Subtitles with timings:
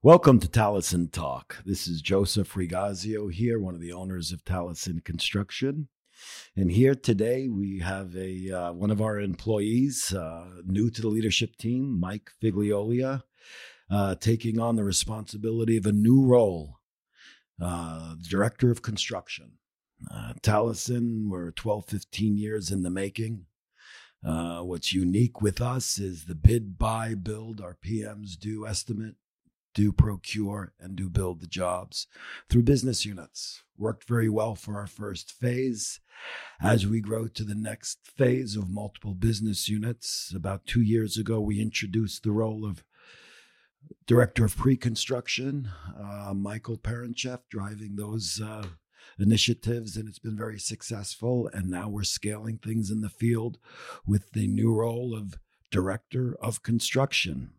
[0.00, 1.56] Welcome to Taliesin Talk.
[1.66, 5.88] This is Joseph Rigazio here, one of the owners of Taliesin Construction.
[6.54, 11.08] And here today we have a uh, one of our employees, uh, new to the
[11.08, 13.24] leadership team, Mike Figliolia,
[13.90, 16.78] uh, taking on the responsibility of a new role,
[17.60, 19.54] uh, director of construction.
[20.08, 23.46] Uh, Taliesin, we're 12, 15 years in the making.
[24.24, 29.16] Uh, what's unique with us is the bid, buy, build, our PMs do estimate,
[29.78, 32.08] do procure, and do build the jobs
[32.50, 33.62] through business units.
[33.76, 36.00] Worked very well for our first phase.
[36.60, 41.38] As we grow to the next phase of multiple business units, about two years ago,
[41.38, 42.82] we introduced the role of
[44.04, 48.66] director of pre-construction, uh, Michael Parenchef, driving those uh,
[49.16, 51.48] initiatives, and it's been very successful.
[51.54, 53.58] And now we're scaling things in the field
[54.04, 55.38] with the new role of
[55.70, 57.52] director of construction.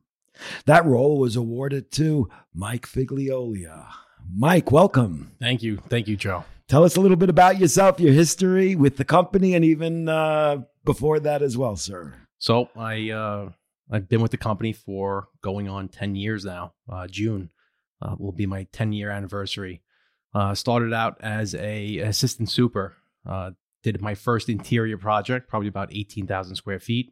[0.66, 3.88] That role was awarded to Mike Figliolia.
[4.36, 5.32] Mike, welcome.
[5.40, 5.78] Thank you.
[5.90, 6.44] Thank you, Joe.
[6.68, 10.58] Tell us a little bit about yourself, your history with the company, and even uh,
[10.86, 12.14] before that as well, sir.
[12.38, 13.50] So I uh,
[13.92, 16.74] I've been with the company for going on ten years now.
[16.88, 17.50] Uh, June
[18.02, 19.82] uh, will be my ten year anniversary.
[20.34, 22.96] Uh, started out as a assistant super.
[23.28, 23.52] Uh,
[23.82, 27.12] did my first interior project, probably about eighteen thousand square feet.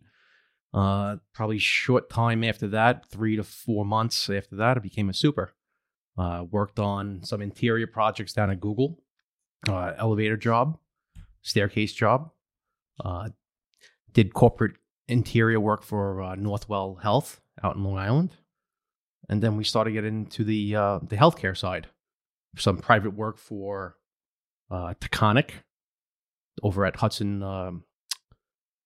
[0.74, 5.54] Probably short time after that, three to four months after that, I became a super.
[6.18, 9.00] worked on some interior projects down at Google
[9.68, 10.78] uh, elevator job,
[11.42, 12.32] staircase job.
[13.04, 13.30] Uh,
[14.14, 14.76] did corporate
[15.08, 18.36] interior work for uh, Northwell Health out in Long Island,
[19.30, 21.88] and then we started getting into the uh, the healthcare side.
[22.58, 23.98] Some private work for
[24.72, 25.52] uh, Taconic
[26.64, 27.84] over at Hudson um,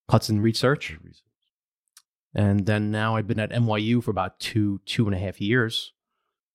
[0.09, 0.98] Hudson Research,
[2.34, 5.94] and then now I've been at NYU for about two two and a half years,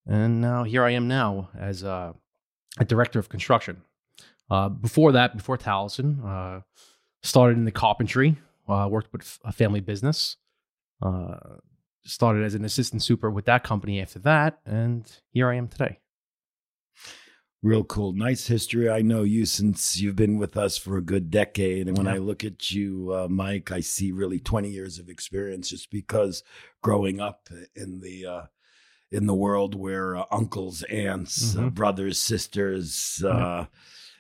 [0.07, 2.15] and now here I am now as a,
[2.79, 3.83] a director of construction
[4.51, 6.61] uh, before that, before Taliesin, uh,
[7.23, 8.37] started in the carpentry,
[8.69, 10.37] uh, worked with a family business,
[11.03, 11.37] uh,
[12.05, 15.99] started as an assistant super with that company after that, and here I am today.
[17.67, 18.13] Real cool.
[18.13, 18.89] Nice history.
[18.89, 21.89] I know you since you've been with us for a good decade.
[21.89, 22.15] And when yeah.
[22.15, 26.45] I look at you, uh, Mike, I see really 20 years of experience just because
[26.81, 28.43] growing up in the uh,
[29.11, 31.69] in the world where uh, uncles, aunts, uh, mm-hmm.
[31.71, 33.65] brothers, sisters, mm-hmm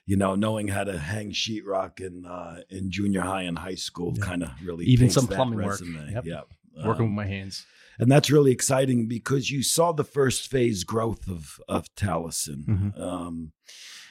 [0.07, 4.15] you know, knowing how to hang sheetrock in uh, in junior high and high school
[4.17, 4.25] yeah.
[4.25, 5.99] kind of really even some plumbing resume.
[5.99, 6.15] work.
[6.15, 6.27] Yep.
[6.27, 6.49] yep.
[6.85, 7.67] Working um, with my hands.
[7.99, 12.67] And that's really exciting because you saw the first phase growth of of Taliesin.
[12.67, 13.03] Mm-hmm.
[13.03, 13.53] Um,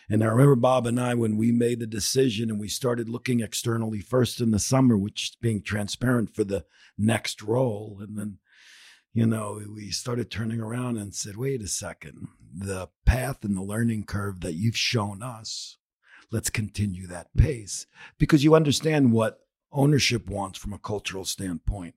[0.09, 3.39] and I remember Bob and I when we made the decision and we started looking
[3.39, 6.65] externally first in the summer, which being transparent for the
[6.97, 8.37] next role, and then
[9.13, 13.61] you know, we started turning around and said, wait a second, the path and the
[13.61, 15.77] learning curve that you've shown us
[16.31, 17.85] let's continue that pace
[18.17, 19.39] because you understand what
[19.71, 21.95] ownership wants from a cultural standpoint.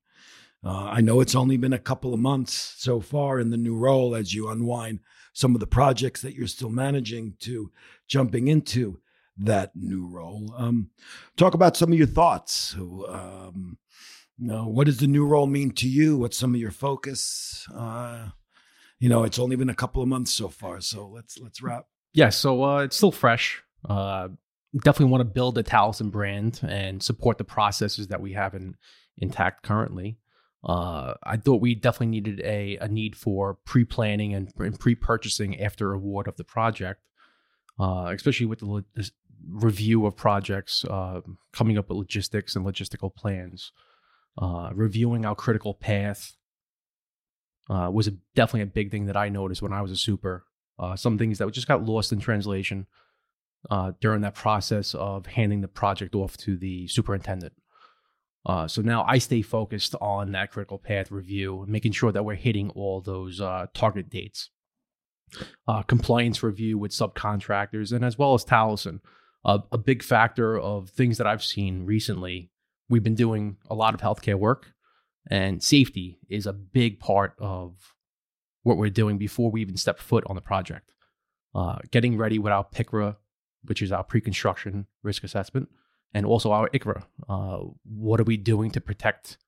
[0.65, 3.77] Uh, I know it's only been a couple of months so far in the new
[3.77, 5.01] role as you unwind
[5.33, 7.71] some of the projects that you're still managing to
[8.09, 9.01] jumping into
[9.37, 10.53] that new role.
[10.57, 10.91] Um,
[11.37, 12.75] talk about some of your thoughts.
[12.75, 13.79] Um,
[14.37, 16.17] you know, what does the new role mean to you?
[16.17, 17.67] What's some of your focus?
[17.73, 18.29] Uh,
[18.99, 21.87] you know, it's only been a couple of months so far, so let's let's wrap.
[22.13, 23.63] Yeah, so uh, it's still fresh.
[23.89, 24.29] Uh,
[24.83, 28.75] definitely want to build a Taliesin brand and support the processes that we have in,
[29.17, 30.19] intact currently.
[30.69, 34.95] Uh, I thought we definitely needed a, a need for pre planning and, and pre
[34.95, 37.01] purchasing after award of the project,
[37.81, 38.85] uh, especially with the, lo-
[39.51, 41.23] review of projects, uh,
[41.55, 43.73] coming up with logistics and logistical plans,
[44.37, 46.35] uh, reviewing our critical path.
[47.71, 50.45] Uh, was a, definitely a big thing that I noticed when I was a super.
[50.79, 52.87] Uh, some things that just got lost in translation
[54.01, 57.53] during that process of handing the project off to the superintendent.
[58.49, 62.35] Uh, so now I stay focused on that critical path review, making sure that we're
[62.35, 64.51] hitting all those uh, target dates.
[65.67, 69.01] Uh, compliance review with subcontractors, and as well as Taliesin.
[69.45, 72.51] a big factor of things that I've seen recently,
[72.89, 74.73] we've been doing a lot of healthcare work,
[75.31, 77.95] and safety is a big part of
[78.63, 80.95] what we're doing before we even step foot on the project.
[81.55, 83.17] Uh, getting ready with our PICRA
[83.65, 85.69] which is our pre-construction risk assessment,
[86.15, 87.05] and also our ICRA.
[87.29, 89.39] Uh, what are we doing to protect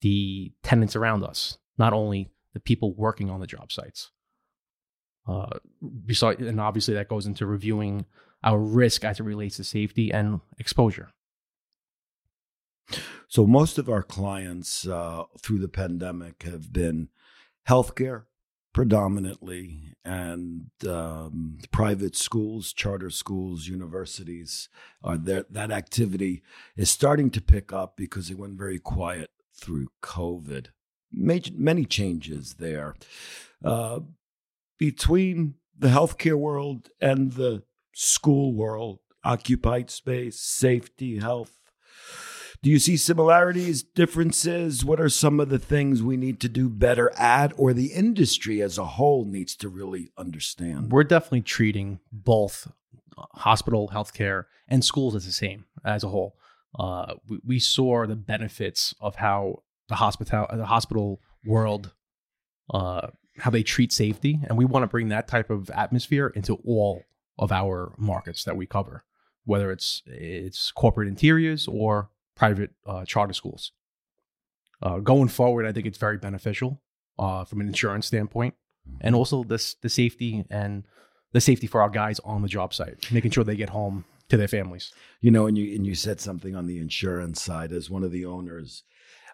[0.00, 4.10] the tenants around us, not only the people working on the job sites?
[5.26, 5.58] Uh,
[6.04, 8.04] besides, and obviously that goes into reviewing
[8.42, 11.10] our risk as it relates to safety and exposure.
[13.28, 17.08] So most of our clients uh, through the pandemic have been
[17.68, 18.24] healthcare,
[18.74, 24.68] predominantly, and um, private schools, charter schools, universities
[25.02, 25.46] there.
[25.48, 26.42] That activity
[26.76, 30.66] is starting to pick up because it went very quiet through COVID.
[31.10, 32.96] Major, many changes there.
[33.64, 34.00] Uh,
[34.78, 37.62] between the healthcare world and the
[37.94, 41.60] school world, occupied space, safety, health,
[42.64, 44.86] do you see similarities, differences?
[44.86, 48.62] What are some of the things we need to do better at, or the industry
[48.62, 50.90] as a whole needs to really understand?
[50.90, 52.72] We're definitely treating both
[53.18, 56.38] uh, hospital, healthcare, and schools as the same as a whole.
[56.78, 61.92] Uh, we, we, saw the benefits of how the hospital, the hospital world,
[62.72, 66.54] uh, how they treat safety, and we want to bring that type of atmosphere into
[66.64, 67.02] all
[67.38, 69.04] of our markets that we cover,
[69.44, 73.72] whether it's it's corporate interiors or private uh, charter schools.
[74.82, 76.82] Uh, going forward, I think it's very beneficial
[77.18, 78.54] uh, from an insurance standpoint,
[79.00, 79.18] and mm-hmm.
[79.18, 80.84] also this the safety and
[81.32, 84.36] the safety for our guys on the job site, making sure they get home to
[84.36, 84.92] their families.
[85.20, 88.12] You know, and you and you said something on the insurance side as one of
[88.12, 88.84] the owners.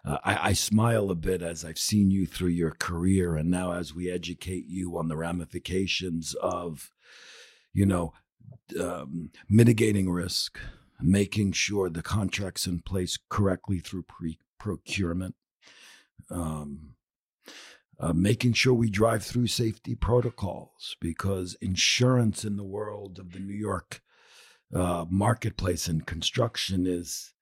[0.03, 3.73] Uh, I, I, smile a bit as I've seen you through your career, and now
[3.73, 6.91] as we educate you on the ramifications of,
[7.71, 8.11] you know,
[8.79, 10.57] um, mitigating risk,
[11.01, 15.35] making sure the contract's in place correctly through pre procurement,
[16.29, 16.95] um,
[17.99, 23.39] uh, making sure we drive through safety protocols because insurance in the world of the
[23.39, 24.01] New York
[24.73, 27.33] uh, marketplace and construction is,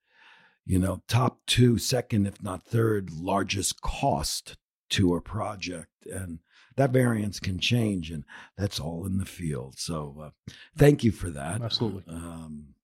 [0.65, 4.55] you know, top two, second, if not third largest cost
[4.89, 6.05] to a project.
[6.05, 6.39] And
[6.75, 8.23] that variance can change, and
[8.57, 9.77] that's all in the field.
[9.77, 11.61] So, uh, thank you for that.
[11.61, 12.03] Absolutely.
[12.07, 12.75] Um,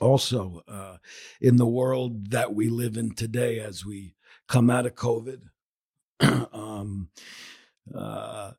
[0.00, 0.96] also uh,
[1.40, 4.14] in the world that we live in today as we
[4.48, 5.40] come out of COVID.
[6.52, 7.10] um,
[7.94, 8.52] uh,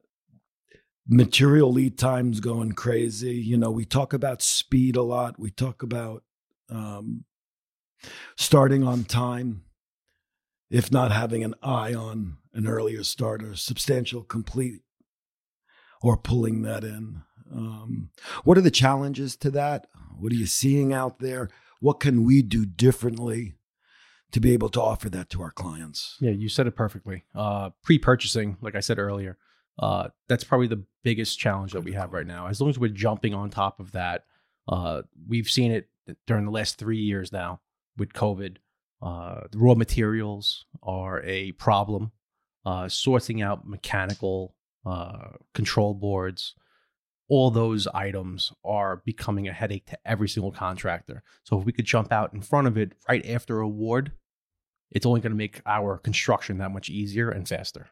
[1.08, 3.36] material lead times going crazy.
[3.36, 5.40] You know, we talk about speed a lot.
[5.40, 6.24] We talk about
[6.70, 7.26] um,
[8.38, 9.64] starting on time,
[10.70, 14.82] if not having an eye on an earlier start starter, substantial complete,
[16.02, 17.24] or pulling that in.
[17.51, 18.10] Um,
[18.44, 19.88] what are the challenges to that?
[20.18, 21.50] What are you seeing out there?
[21.80, 23.54] What can we do differently
[24.31, 26.18] to be able to offer that to our clients?
[26.19, 27.24] Yeah, you said it perfectly.
[27.34, 29.38] Uh, pre-purchasing, like I said earlier,
[29.80, 32.48] uh, that's probably the biggest challenge that we have right now.
[32.48, 34.25] As long as we're jumping on top of that,
[34.68, 35.90] uh, we've seen it
[36.28, 37.62] during the last three years now
[37.98, 38.57] with COVID.
[39.02, 42.12] Uh, the raw materials are a problem.
[42.66, 44.54] Uh, sourcing out mechanical
[44.86, 46.56] uh, control boards,
[47.30, 51.24] all those items are becoming a headache to every single contractor.
[51.44, 54.12] So if we could jump out in front of it right after award,
[54.92, 57.90] it's only going to make our construction that much easier and faster.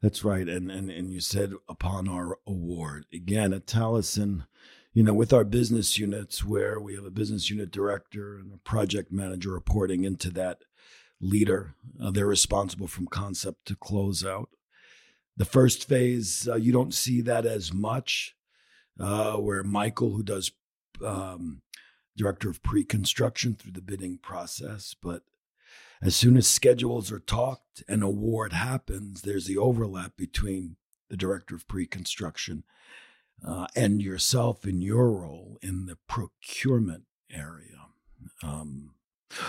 [0.00, 0.48] That's right.
[0.48, 3.06] And, and and you said upon our award.
[3.12, 4.46] Again, at Taliesin,
[4.94, 8.58] you know, with our business units where we have a business unit director and a
[8.58, 10.62] project manager reporting into that
[11.20, 14.48] leader, uh, they're responsible from concept to close out.
[15.36, 18.36] The first phase, uh, you don't see that as much,
[18.98, 20.52] uh, where Michael, who does
[21.04, 21.62] um,
[22.16, 25.22] director of pre construction through the bidding process, but
[26.02, 30.76] as soon as schedules are talked and award happens, there's the overlap between
[31.08, 32.64] the director of pre construction
[33.46, 37.86] uh, and yourself in your role in the procurement area.
[38.42, 38.94] Um,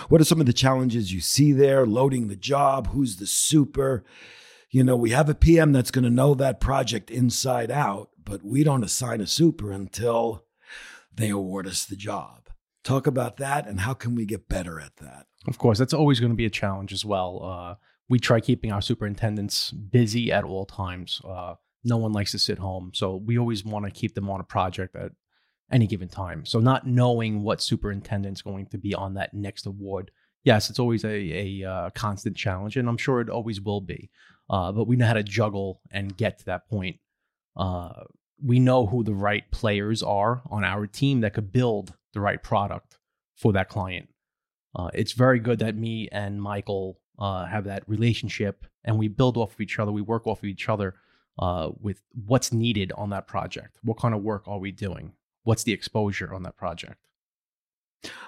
[0.08, 1.86] what are some of the challenges you see there?
[1.86, 4.04] Loading the job, who's the super?
[4.72, 8.42] You know, we have a PM that's going to know that project inside out, but
[8.42, 10.46] we don't assign a super until
[11.14, 12.48] they award us the job.
[12.82, 15.26] Talk about that and how can we get better at that?
[15.46, 17.44] Of course, that's always going to be a challenge as well.
[17.44, 17.74] Uh,
[18.08, 21.20] we try keeping our superintendents busy at all times.
[21.22, 24.40] Uh, no one likes to sit home, so we always want to keep them on
[24.40, 25.12] a project at
[25.70, 26.46] any given time.
[26.46, 30.10] So, not knowing what superintendent's going to be on that next award,
[30.44, 31.08] yes, it's always a,
[31.62, 34.10] a uh, constant challenge, and I'm sure it always will be.
[34.50, 36.96] Uh, but we know how to juggle and get to that point.
[37.56, 37.92] Uh,
[38.44, 42.42] we know who the right players are on our team that could build the right
[42.42, 42.98] product
[43.36, 44.08] for that client.
[44.74, 49.36] Uh, it's very good that me and Michael uh, have that relationship and we build
[49.36, 49.92] off of each other.
[49.92, 50.96] We work off of each other
[51.38, 53.78] uh, with what's needed on that project.
[53.82, 55.12] What kind of work are we doing?
[55.44, 56.98] What's the exposure on that project?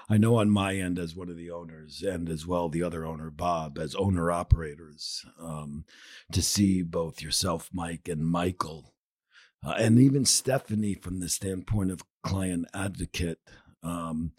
[0.09, 3.05] I know on my end, as one of the owners, and as well the other
[3.05, 5.85] owner, Bob, as owner operators, um,
[6.31, 8.93] to see both yourself, Mike, and Michael,
[9.65, 13.39] uh, and even Stephanie from the standpoint of client advocate,
[13.83, 14.31] um,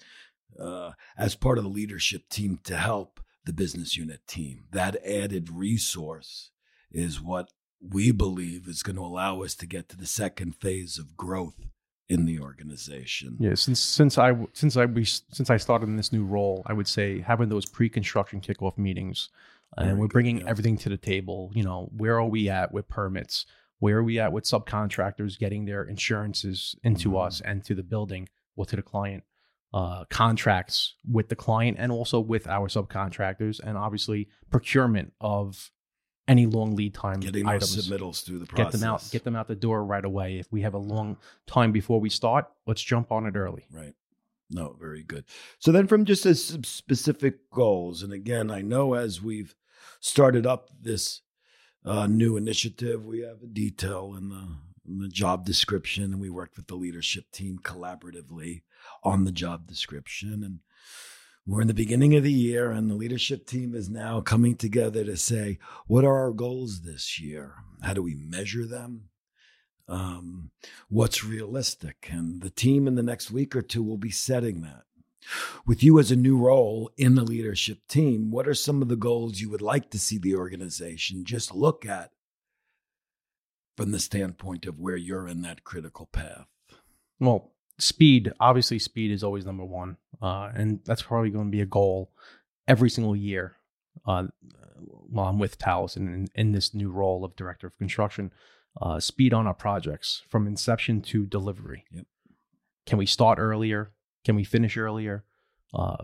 [0.58, 4.64] uh, as part of the leadership team to help the business unit team.
[4.70, 6.50] That added resource
[6.90, 7.50] is what
[7.80, 11.66] we believe is going to allow us to get to the second phase of growth
[12.08, 13.36] in the organization.
[13.40, 16.72] Yeah, since since I since I we, since I started in this new role, I
[16.72, 19.28] would say having those pre-construction kickoff meetings,
[19.76, 20.48] and Very we're bringing yeah.
[20.48, 21.50] everything to the table.
[21.54, 23.46] You know, where are we at with permits?
[23.78, 27.26] Where are we at with subcontractors getting their insurances into Mhm.
[27.26, 29.24] us and to the building, well, to the client?
[29.74, 35.70] Uh, contracts with the client and also with our subcontractors, and obviously procurement of
[36.28, 39.48] any long lead time Getting items submittals through the get them out get them out
[39.48, 41.16] the door right away if we have a long
[41.46, 43.94] time before we start let's jump on it early Right.
[44.50, 45.24] No, very good.
[45.58, 49.56] So then, from just as some specific goals, and again, I know as we've
[50.00, 51.22] started up this
[51.84, 54.46] uh, new initiative, we have a detail in the
[54.88, 58.62] in the job description, and we worked with the leadership team collaboratively
[59.02, 60.60] on the job description, and
[61.46, 65.04] we're in the beginning of the year, and the leadership team is now coming together
[65.04, 67.54] to say, what are our goals this year?
[67.82, 69.10] How do we measure them?
[69.88, 70.50] um,
[70.88, 72.08] what's realistic.
[72.10, 74.82] And the team in the next week or two will be setting that.
[75.66, 78.96] With you as a new role in the leadership team, what are some of the
[78.96, 82.12] goals you would like to see the organization just look at
[83.76, 86.46] from the standpoint of where you're in that critical path?
[87.18, 91.60] well speed obviously speed is always number one uh, and that's probably going to be
[91.60, 92.10] a goal
[92.66, 93.56] every single year
[94.06, 94.24] uh,
[95.08, 98.32] while i'm with Taliesin, in this new role of director of construction
[98.80, 101.84] uh, speed on our projects from inception to delivery.
[101.92, 102.06] Yep.
[102.84, 103.92] can we start earlier?
[104.24, 105.24] Can we finish earlier?
[105.72, 105.96] Uh,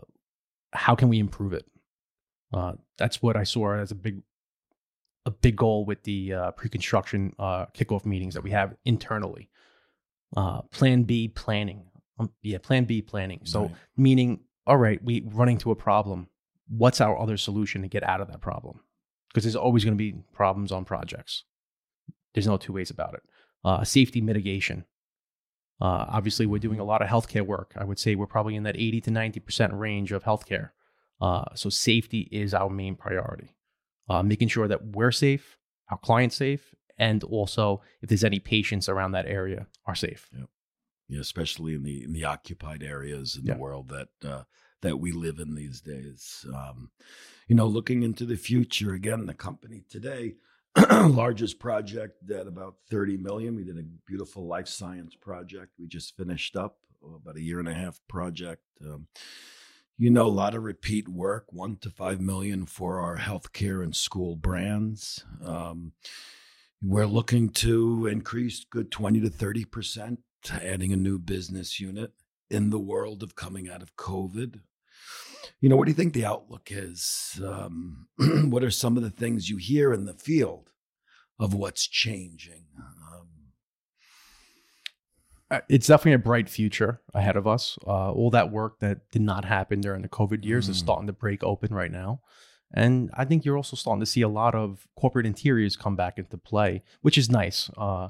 [0.73, 1.67] how can we improve it?
[2.52, 4.23] Uh, that's what i saw as a big
[5.25, 9.49] a big goal with the uh, pre-construction uh, kickoff meetings that we have internally
[10.37, 11.85] uh, plan b planning.
[12.19, 13.41] Um, yeah plan b planning.
[13.45, 13.75] So Right.
[13.97, 16.29] meaning all right we running to a problem.
[16.69, 18.81] What's our other solution to get out of that problem?
[19.29, 21.45] Because there's always going to be problems on projects.
[22.35, 23.23] There's no two ways about it.
[23.65, 24.85] Uh, safety mitigation.
[25.81, 27.73] Uh, obviously we're doing a lot of healthcare work.
[27.77, 30.71] I would say we're probably in that 80 to 90% range of healthcare.
[31.21, 33.57] Uh, so safety is our main priority.
[34.09, 35.59] Uh, making sure that we're safe
[35.91, 36.75] our clients safe
[37.09, 37.64] and also
[38.02, 40.23] if there's any patients around that area are safe
[41.09, 43.54] Yeah, especially in the in the occupied areas in Yeah.
[43.54, 44.44] the world that uh,
[44.82, 46.47] that we live in these days.
[46.61, 46.90] Um,
[47.49, 50.25] you know, looking into the future again, the company today,
[51.25, 53.56] largest project at about thirty million.
[53.56, 55.71] We did a beautiful life science project.
[55.78, 58.62] We just finished up oh, about a year and a half project.
[58.80, 59.06] Um,
[59.99, 63.94] you know, a lot of repeat work, one to five million for our healthcare and
[63.94, 65.25] school brands.
[65.44, 65.92] Um,
[66.83, 70.21] we're looking to increase good 20 to 30 percent,
[70.51, 72.12] adding a new business unit
[72.51, 74.61] in the world of coming out of COVID.
[75.61, 77.41] You know, what do you think the outlook is?
[77.45, 78.09] Um,
[78.51, 80.71] what are some of the things you hear in the field
[81.39, 82.67] of what's changing?
[82.79, 83.29] Um,
[85.51, 87.77] Uh, it's definitely a bright future ahead of us.
[87.87, 90.85] Uh, all that work that did not happen during the COVID years is Mm.
[90.85, 92.21] starting to break open right now.
[92.75, 96.19] And I think you're also starting to see a lot of corporate interiors come back
[96.19, 97.71] into play, which is nice.
[97.76, 98.09] Uh,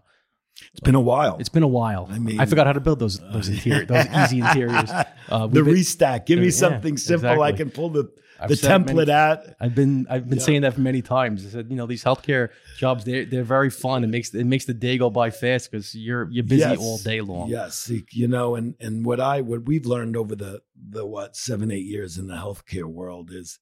[0.73, 1.39] it's been a while.
[1.39, 2.07] it's been a while.
[2.11, 4.91] I mean- I forgot how to build those those interior those easy interiors.
[4.91, 6.27] Uh, the been- restack.
[6.27, 9.57] Give me Yeah, something simple I can pull the, I've the it many template at.
[9.61, 10.45] I've been I've been Yeah.
[10.45, 11.47] saying that for many times.
[11.47, 14.05] I said, you know, these healthcare jobs they're they're very fun.
[14.05, 16.79] It makes it makes the day go by fast because you're you're busy Yes.
[16.79, 17.49] all day long.
[17.49, 21.71] Yes, you know, and and what I what we've learned over the the what seven
[21.73, 23.59] eight years in the healthcare world is,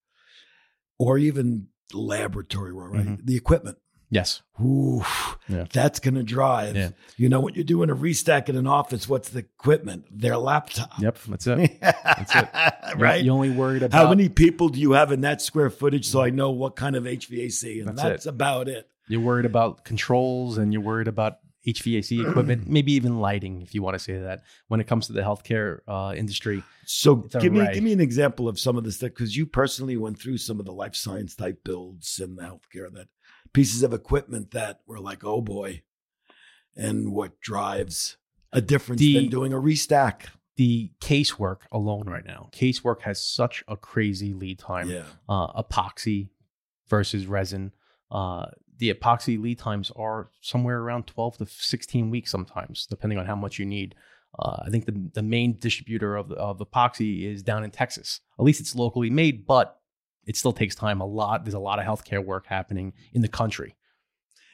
[1.01, 3.07] or even laboratory world, right?
[3.07, 3.21] Mhm.
[3.25, 3.79] The equipment.
[4.13, 4.43] Yes.
[4.61, 5.03] Ooh,
[5.49, 5.67] Yeah.
[5.73, 6.75] that's going to drive.
[6.77, 6.91] Yeah.
[7.17, 10.05] You know, when you're doing a restack in an office, what's the equipment?
[10.11, 10.91] Their laptop.
[11.01, 11.19] Yep.
[11.29, 11.81] That's it.
[11.81, 12.49] That's it.
[12.89, 13.25] You're- right?
[13.25, 16.21] You only worried about How many people do you have in that square footage so
[16.21, 17.79] I know what kind of HVAC?
[17.81, 18.31] And That's that's, it.
[18.31, 18.89] about it.
[19.09, 23.83] You're worried about controls and you're worried about HVAC equipment, maybe even lighting, if you
[23.83, 24.43] want to say that.
[24.69, 28.49] When it comes to the healthcare uh, industry, So give me give me an example
[28.49, 31.35] of some of the stuff because you personally went through some of the life science
[31.37, 33.09] type builds in the healthcare that
[33.53, 35.83] pieces of equipment that were like, oh boy,
[36.77, 38.17] and what drives
[38.53, 40.27] a difference The- than doing a restack.
[40.57, 44.89] the casework alone right now, casework has such a crazy lead time.
[44.91, 46.29] Yeah, uh, epoxy
[46.89, 47.73] versus resin.
[48.11, 48.47] Uh,
[48.81, 53.37] the epoxy lead times are somewhere around 12 to 16 weeks sometimes, depending on how
[53.37, 53.95] much you need.
[54.39, 58.21] Uh, I think the, the main distributor of, the, of epoxy is down in Texas.
[58.39, 59.79] At least it's locally made, but
[60.27, 61.01] it still takes time.
[61.01, 61.45] A lot.
[61.45, 63.77] There's a lot of healthcare work happening in the country.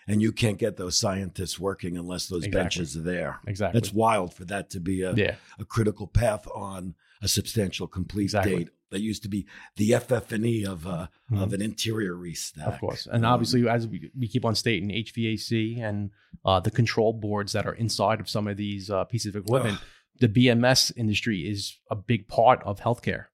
[0.09, 2.61] and you can't get those scientists working unless those Exactly.
[2.62, 3.40] benches are there.
[3.47, 3.80] Exactly.
[3.80, 5.35] That's wild for that to be a, yeah.
[5.59, 8.56] a critical path on a substantial complete Exactly.
[8.56, 9.46] date that used to be
[9.76, 11.42] the FF&E of uh, Mhm.
[11.42, 12.75] of an interior restack.
[12.75, 13.06] Of course.
[13.06, 16.11] And Um, obviously, as we, we keep on stating, HVAC and
[16.44, 19.78] uh, the control boards that are inside of some of these uh, pieces of equipment,
[20.20, 23.26] the BMS industry is a big part of healthcare.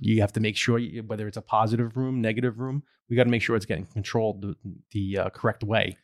[0.00, 3.24] You have to make sure, you, whether it's a positive room, negative room, we got
[3.24, 4.56] to make sure it's getting controlled the,
[4.92, 5.98] the uh, correct way.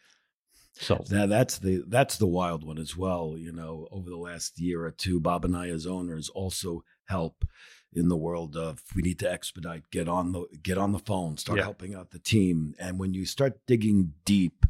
[0.75, 3.34] So, Now that's the that's the wild one as well.
[3.37, 7.45] You know, over the last year or two, Bob and I as owners also help
[7.93, 11.37] in the world of we need to expedite, get on the get on the phone,
[11.37, 11.64] start Yeah.
[11.64, 12.75] helping out the team.
[12.79, 14.64] And when you start digging deep,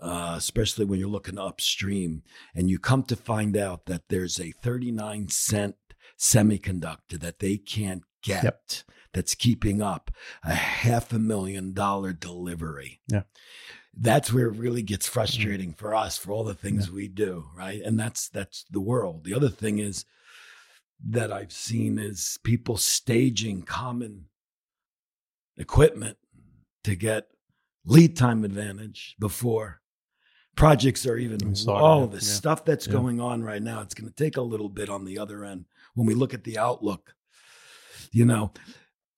[0.00, 2.22] uh, especially when you're looking upstream,
[2.54, 5.76] and you come to find out that there's a 39 cent
[6.18, 8.62] semiconductor that they can't get Yep.
[9.12, 10.10] that's keeping up
[10.42, 13.00] a half a million dollar delivery.
[13.08, 13.22] Yeah.
[13.96, 16.94] That's where it really gets frustrating for us for all the things Yeah.
[16.94, 17.80] we do, right?
[17.82, 19.24] And that's that's the world.
[19.24, 20.04] The other thing is
[21.06, 24.26] that I've seen is people staging common
[25.56, 26.16] equipment
[26.84, 27.28] to get
[27.84, 29.80] lead time advantage before
[30.56, 31.38] projects are even
[31.68, 32.06] all yeah.
[32.06, 32.20] the Yeah.
[32.20, 32.92] stuff that's Yeah.
[32.94, 35.66] going on right now it's going to take a little bit on the other end
[35.94, 37.14] when we look at the outlook
[38.12, 38.52] you know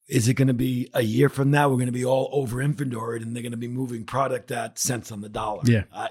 [0.09, 2.61] is it going to be a year from now we're going to be all over
[2.61, 5.85] inventoried and they're going to be moving product at cents on the dollar Yeah.
[5.93, 6.09] I,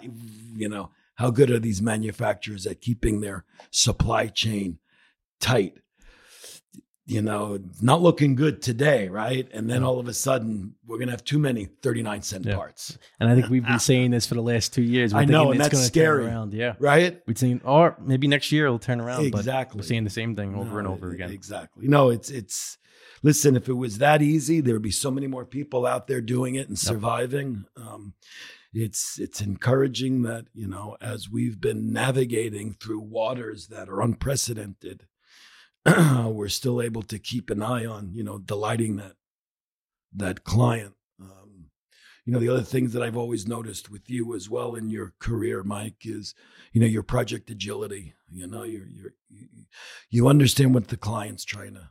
[0.56, 4.80] you know how good are these manufacturers at keeping their supply chain
[5.40, 5.74] tight
[7.06, 11.08] you know not looking good today right and then all of a sudden we're going
[11.08, 12.56] to have too many 39 cent Yeah.
[12.56, 15.14] parts and I think we've been saying this for the last two years.
[15.14, 16.26] We're I know, and that's scary.
[16.28, 16.54] Around.
[16.54, 16.76] Yeah.
[16.80, 19.32] right We've seen, or maybe next year it'll turn around.
[19.32, 21.32] But exactly we're seeing the same thing over and No, over again.
[21.32, 21.88] Exactly.
[21.88, 22.78] No, it's it's
[23.24, 26.22] listen, if it was that easy, there would be so many more people out there
[26.22, 27.66] doing it and surviving.
[27.76, 28.14] Um,
[28.72, 35.08] it's it's encouraging that, you know, as we've been navigating through waters that are unprecedented,
[36.28, 39.14] we're still able to keep an eye on, you know, delighting that
[40.16, 40.96] that client.
[41.22, 41.70] Um,
[42.26, 45.14] you know, the other things that I've always noticed with you as well in your
[45.20, 46.36] career, Mike, is
[46.74, 48.14] you know your project agility.
[48.32, 49.48] You know, you're you're you,
[50.10, 51.90] you understand what the client's trying to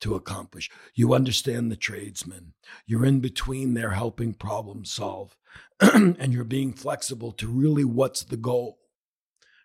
[0.00, 0.70] to accomplish.
[0.94, 2.54] You understand the tradesman.
[2.86, 5.36] You're in between there helping problem solve,
[5.80, 8.78] and you're being flexible to really what's the goal,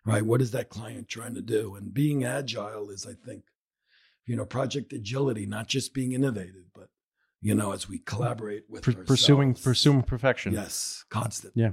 [0.06, 0.24] right?
[0.24, 1.74] What is that client trying to do?
[1.74, 3.42] And being agile is, I think,
[4.24, 6.88] you know, project agility, not just being innovative, but
[7.42, 9.08] you know, as we collaborate with ourselves.
[9.08, 10.54] pursuing pursuing perfection.
[10.54, 11.52] Yes, constant.
[11.54, 11.72] Yeah.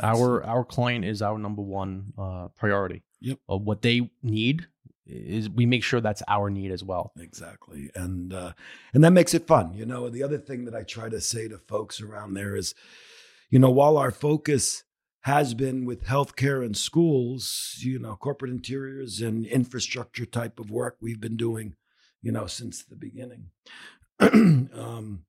[0.00, 3.04] Our our client is our number one uh, priority.
[3.20, 3.38] Yep.
[3.48, 4.66] Uh, what they need
[5.06, 7.12] is we make sure that's our need as well.
[7.18, 7.90] Exactly.
[7.94, 8.52] And uh
[8.92, 9.74] and that makes it fun.
[9.74, 12.74] You know, the other thing that I try to say to folks around there is,
[13.50, 14.82] you know, while our focus
[15.24, 20.96] has been with healthcare and schools, you know, corporate interiors and infrastructure type of work
[21.00, 21.74] we've been doing,
[22.20, 23.46] you know, since the beginning.
[24.20, 25.24] um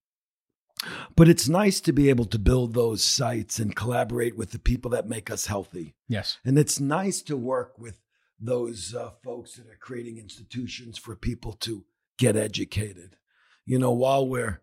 [1.15, 4.91] but it's nice to be able to build those sites and collaborate with the people
[4.91, 5.95] that make us healthy.
[6.07, 6.37] Yes.
[6.45, 8.01] And it's nice to work with
[8.39, 11.85] those uh, folks that are creating institutions for people to
[12.19, 13.15] get educated.
[13.65, 14.61] You know, while we're,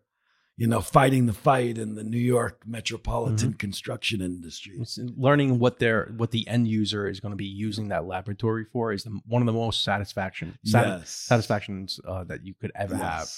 [0.55, 4.77] you know, fighting the fight in the New York metropolitan construction industry.
[4.79, 8.65] It's learning what their what the end user is going to be using that laboratory
[8.71, 11.09] for is the, one of the most satisfaction sat- yes.
[11.09, 13.29] satisfactions uh, that you could ever have.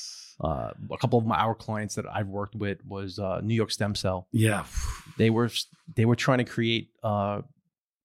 [0.41, 3.71] Uh, a couple of my, our clients that I've worked with was uh, New York
[3.71, 4.27] Stem Cell.
[4.33, 4.65] Yeah.
[5.17, 5.49] They were
[5.95, 7.43] they were trying to create uh,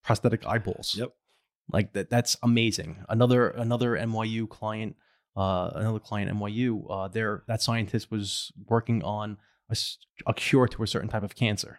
[0.05, 0.95] prosthetic eyeballs.
[0.97, 1.13] Yep.
[1.73, 4.95] like that that's amazing another another nyu client
[5.37, 9.37] uh another client nyu uh there that scientist was working on
[10.27, 11.79] a cure to a certain type of cancer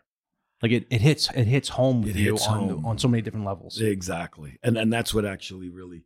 [0.62, 2.86] like it, it hits it hits home with It you hits on home.
[2.86, 4.58] on so many different levels Exactly.
[4.64, 6.04] And and that's what actually really,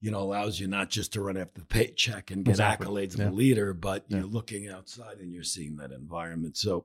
[0.00, 2.86] you know, allows you not just to run after the paycheck and get Exactly.
[2.86, 3.30] accolades of Yeah.
[3.30, 4.18] a leader, but Yeah.
[4.18, 6.56] you're looking outside and you're seeing that environment.
[6.56, 6.84] So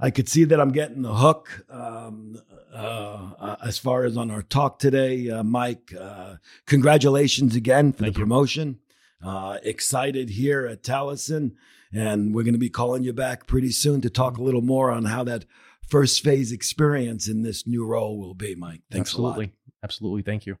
[0.00, 2.38] I could see that I'm getting the hook um,
[2.72, 2.76] uh,
[3.38, 5.94] uh, as far as on our talk today, uh, Mike.
[5.98, 8.26] Uh, congratulations again for Thank the you.
[9.26, 11.52] Uh, excited here at Taliesin,
[11.92, 14.92] and we're going to be calling you back pretty soon to talk a little more
[14.92, 15.44] on how that
[15.88, 18.82] first phase experience in this new role will be, Mike.
[18.90, 19.52] Thanks absolutely.
[19.82, 20.22] Absolutely.
[20.22, 20.56] Thank you